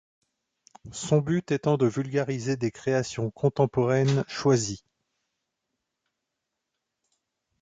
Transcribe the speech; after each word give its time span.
Son 0.91 1.19
but 1.19 1.51
étant 1.51 1.77
de 1.77 1.85
vulgariser 1.85 2.57
des 2.57 2.71
créations 2.71 3.29
contemporaines 3.29 4.23
choisies. 4.27 4.83